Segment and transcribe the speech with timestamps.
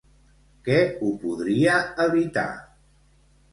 [0.67, 1.77] Què ho podria
[2.09, 2.49] evitar?